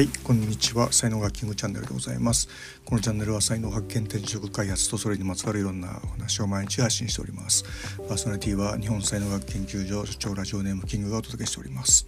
[0.00, 0.90] はいこんにちは。
[0.92, 2.48] 才能学キングチャンネルでございます。
[2.86, 7.64] このチャンネルは才能発見転職開発とそれにまつわるいろんなお話を毎日発信しております。
[8.08, 12.06] パーソナリティは日本才能学研究所所長ラジオネームキングがお届けしております。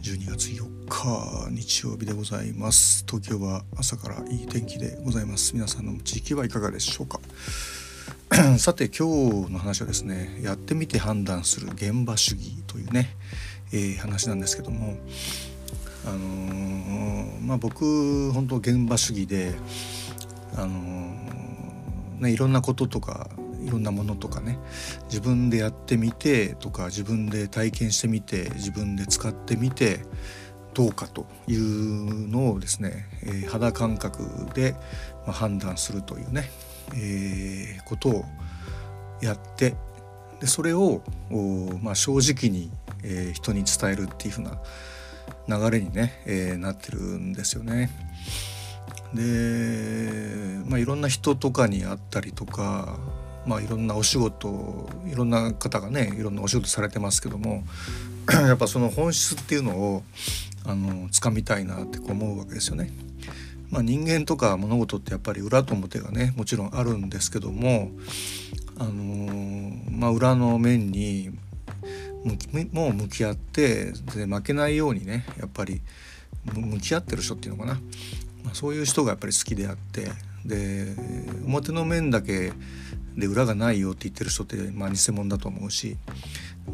[0.00, 3.04] 12月4日日曜日でございます。
[3.06, 5.52] 東京は朝からいい天気でございます。
[5.54, 7.20] 皆さんの地域はいかがでしょうか？
[8.56, 13.14] さて今日の話はですねやってみて判断する現場主義というね、
[13.74, 14.96] えー、話なんですけども
[16.06, 19.54] あのー、まあ僕本当現場主義で
[20.56, 23.28] あのー、ねいろんなこととか
[23.64, 24.58] いろんなものとかね
[25.04, 30.00] 自分でやってみてとか自分で体験してみて自分で使ってみて
[30.74, 34.24] どうかというのをですね、えー、肌感覚
[34.54, 34.74] で、
[35.26, 36.50] 判断するというね、
[36.94, 38.24] えー、ことを
[39.22, 39.74] やって
[40.40, 41.00] でそれを、
[41.80, 42.70] まあ、正直に、
[43.02, 44.60] えー、人に伝えるっていうふうな
[45.48, 47.90] 流れにね、えー、なってるんですよね。
[49.14, 52.98] で、まあ、いろんな人とかに会ったりとか、
[53.46, 57.62] まあ、いろんなお仕事いろんな方がねいろんなお仕事されてますけども
[58.32, 60.02] やっぱその本質っていうのを
[60.66, 62.90] あの掴みたいなって思うわけですよね。
[63.70, 67.90] まあ、人間とか物事ってやっぱり裏と表がねもちろんあるんですけども、
[68.78, 71.30] あのー、まあ、裏の面に
[72.72, 75.82] もう向き合ってで負けないようにねやっぱり
[76.52, 77.74] 向き合ってる人っていうのかな、
[78.44, 80.10] まあ、そういう人がやっぱり好きであって
[80.44, 80.94] で
[81.46, 82.52] 表の面だけ
[83.16, 85.96] で裏がないよって言ってる人って、まあ、偽物だと思うし、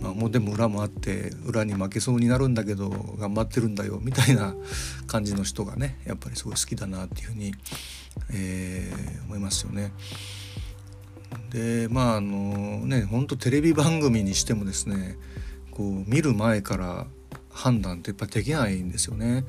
[0.00, 4.54] まあ、表も裏もあって裏に負けそうになるんだけど頑張ってるんだよみたいな
[5.06, 7.52] 感じの人がねやっぱりすごい好きだなっていうふうに、
[8.32, 9.92] えー、思いますよね。
[11.50, 15.16] でまああのねほんとテレビ番組にしてもですね
[15.70, 17.06] こう見る前から
[17.50, 19.44] 判断ってやっぱできないんですよね。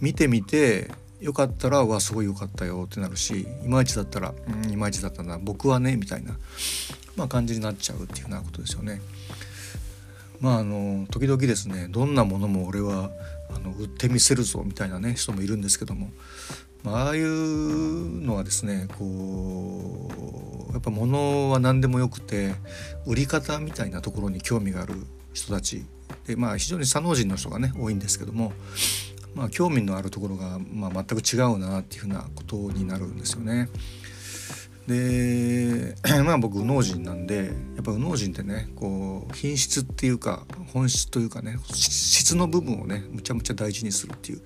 [0.00, 4.34] 見てみてよかったら「わすごいよかったよ」ってなるしいまいちだったら
[4.64, 6.36] 「うんいまいちだったな僕はね」みたいな、
[7.16, 9.00] まあ、感じになっちゃうっていうようなことですよね。
[10.40, 13.10] まああの時々ですねどんなものも俺は
[13.54, 16.10] あの売ってみせるぞみたいなね人もいるんですけども、
[16.82, 20.10] まあ、あいうのはですねこ
[20.70, 22.54] うやっぱ物は何でもよくて
[23.06, 24.94] 売り方みたいなところに興味がある
[25.32, 25.84] 人たち
[26.26, 28.52] でまあ非常に左脳人の人がね多いんですけども
[29.36, 33.68] まあ、興味のあるところが、まあ、全く違うなっていうふうなことになるんですよね。
[34.86, 44.42] で まあ僕右脳人なんでやっぱ右脳人ってねこう品質っていうか本質というかね質の部分をねむちゃむちゃ大事にするっていう、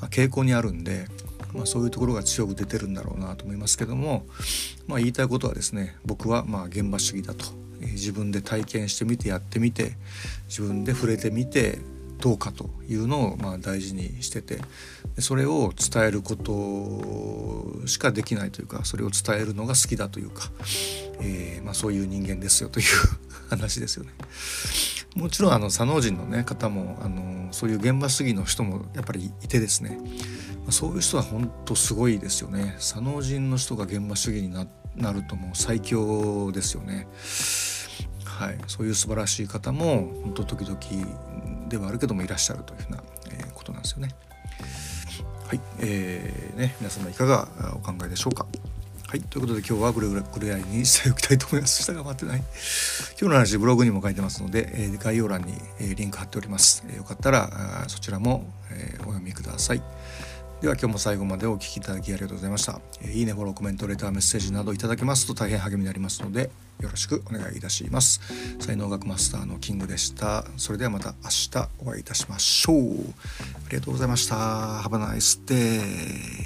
[0.00, 1.06] まあ、傾向にあるんで、
[1.52, 4.26] まあ、そういうところが強く出てるんだろうなと思いますけども、
[4.86, 7.44] まあ、言いたいことはですね僕はまあ現場主義だと、
[7.82, 9.92] えー、自分で体験してみてやってみて
[10.48, 11.78] 自分で触れてみて
[12.20, 14.60] どうかというのをまあ大事にしてて
[15.18, 20.50] それを伝えることしかできないというかそれを伝えるのが好きだというか、
[21.20, 22.86] えー、まあ、そういう人間ですよという
[23.48, 24.12] 話ですよね。
[25.14, 29.98] もちろんあの左脳人の、ね、方もあのそういう現場主義の人もやっぱりいてですね
[30.68, 37.08] そういう人は本当すごいですよね左脳人の人が現場主義になるともう最強ですよね。
[38.24, 40.78] はい、そういう素晴らしい方も本当時々
[41.68, 44.08] ではあるけどもいらっしゃるというふうな、え、ことなんですよね。
[45.46, 48.46] はい、えー、ね、皆様いかがお考えでしょうか。
[49.08, 51.84] はい、ということで今日はぐれぐらいにしておきたいと思います。
[51.84, 52.42] 下が待ってない。
[53.18, 56.82] 今日の話ブログにも書いてますので、えー、概要欄に、えー、リンク貼っております。
[56.88, 59.82] えー、よかったらそちらも、え、お読みください。
[60.60, 62.80] では今日も最後までお聴きいただきありがとうございました。
[63.02, 66.50] えー、いいね、フォロー、コメント、レター、メッセージなどいただけますと大変励みになりますので、
[66.80, 68.20] よろしくお願いいたします。
[68.58, 70.46] 才能学マスターのキングでした。
[70.56, 72.76] それではまた明日お会いいたしましょう。
[72.76, 74.36] ありがとうございました。
[74.80, 76.45] Have a nice day.